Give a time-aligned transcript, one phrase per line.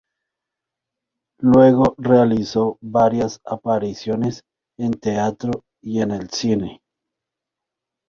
[1.41, 4.41] Luego realizó varias apariciones
[4.79, 6.81] en teatro y en el cine.